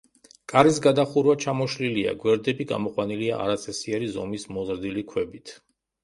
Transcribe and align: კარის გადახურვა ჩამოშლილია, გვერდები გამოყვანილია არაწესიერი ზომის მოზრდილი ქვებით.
კარის 0.51 0.77
გადახურვა 0.83 1.33
ჩამოშლილია, 1.41 2.13
გვერდები 2.23 2.65
გამოყვანილია 2.71 3.37
არაწესიერი 3.43 4.09
ზომის 4.15 4.47
მოზრდილი 4.57 5.05
ქვებით. 5.13 5.53